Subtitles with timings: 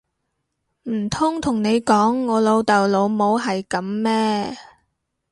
[0.89, 4.57] 唔通同你講我老豆老母係噉咩！